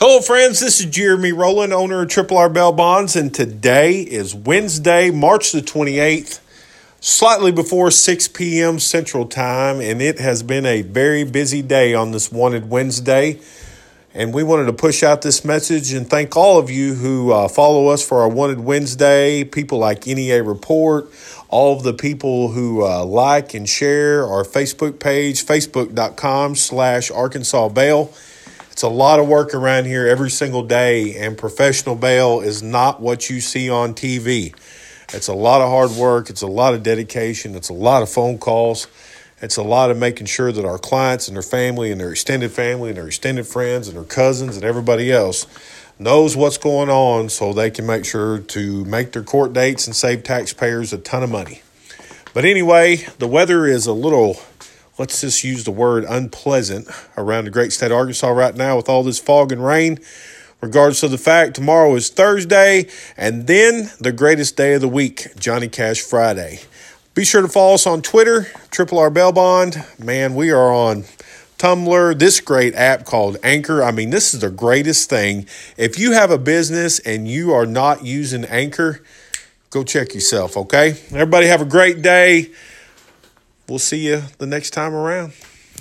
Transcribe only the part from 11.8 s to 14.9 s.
on this Wanted Wednesday. And we wanted to